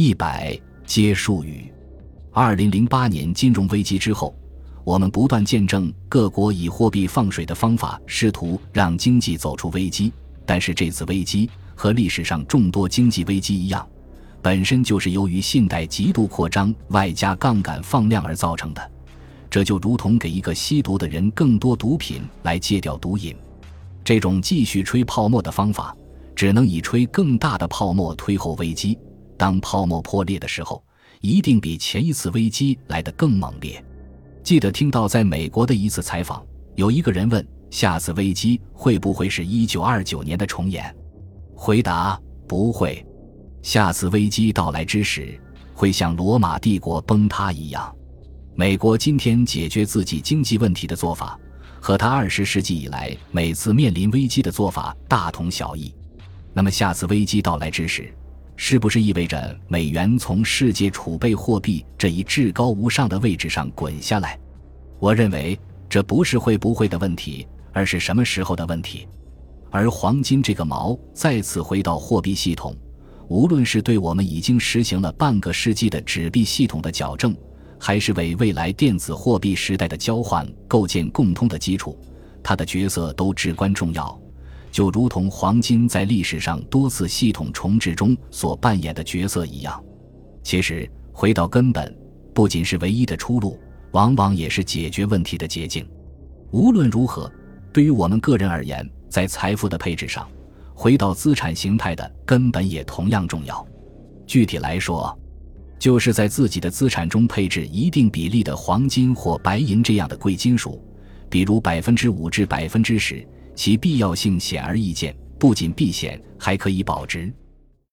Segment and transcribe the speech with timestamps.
[0.00, 0.56] 一百
[0.86, 1.72] 皆术语。
[2.30, 4.32] 二零零八年金融危机之后，
[4.84, 10.12] 我们不断见证各国以货币放水的方法试图让经济走出危机。
[10.46, 13.84] 但是这次危机和历史上众多经济危机一样，
[14.40, 18.90] 本身就是由于信贷极度扩张外加杠杆放量而造成的。
[19.50, 23.34] 这就如同给一个吸毒的人更多毒品来戒掉毒瘾。
[24.04, 25.92] 这种继续吹泡沫的方法，
[26.36, 28.96] 只能以吹更大的泡沫推后危机。
[29.38, 30.84] 当泡沫破裂的时候，
[31.22, 33.82] 一定比前一次危机来得更猛烈。
[34.42, 37.46] 记得听到在美国的一次采访，有一个人问。
[37.70, 40.94] 下次危机会不会是一九二九年的重演？
[41.54, 43.06] 回答：不会。
[43.60, 45.38] 下次危机到来之时，
[45.74, 47.94] 会像罗马帝国崩塌一样。
[48.54, 51.38] 美国今天解决自己经济问题的做法，
[51.78, 55.94] 和他二十世纪以来每次面临危机的做法大同小异。
[56.54, 58.10] 那么，下次危机到来之时，
[58.60, 64.38] 是不是意味着美元从世界储备货币这一至高无上的位置上滚下来？
[64.98, 67.46] 我认为，这不是会不会的问题。
[67.72, 69.06] 而是什么时候的问题？
[69.70, 72.74] 而黄金这个锚再次回到货币系统，
[73.28, 77.36] 无论是对我们已经实行了半个世纪的纸币系统的矫正，
[77.78, 81.96] 还是为未来电子货币时代的交换构建共通的基础，
[82.42, 84.20] 它的角色都至关重要。
[84.70, 89.82] 就如同黄金在历史上多次系统重置中所扮演的角色一样。
[90.42, 91.96] 其实，回到根本，
[92.34, 93.58] 不仅是唯一的出路，
[93.92, 95.86] 往往也是解决问题的捷径。
[96.50, 97.30] 无论如何。
[97.70, 100.26] 对于我们个人而言，在财富的配置上，
[100.74, 103.64] 回到资产形态的根本也同样重要。
[104.26, 105.16] 具体来说，
[105.78, 110.82] 就是在自己的资产中配置一定比例的黄金或白银这样的贵金属，
[111.28, 113.24] 比如百分之五至百分之十，
[113.58, 117.34] 其必要性显而易见，不仅避险，还可以保值。